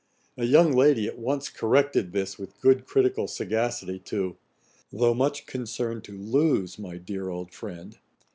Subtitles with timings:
[0.35, 4.35] A young lady at once corrected this with good critical sagacity, to
[4.91, 7.99] 'Tho' much concern'd to lose my dear old friend.'